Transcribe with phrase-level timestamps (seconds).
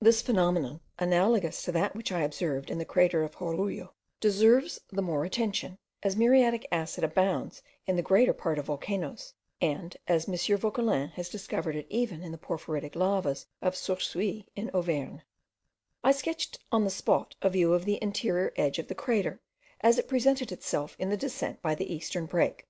[0.00, 5.02] This phenomenon, analogous to that which I observed in the crater of Jorullo, deserves the
[5.02, 10.56] more attention, as muriatic acid abounds in the greater part of volcanoes, and as M.
[10.56, 15.20] Vauquelin has discovered it even in the porphyritic lavas of Sarcouy in Auvergne.
[16.02, 19.42] I sketched on the spot a view of the interior edge of the crater,
[19.82, 22.66] as it presented itself in the descent by the eastern break.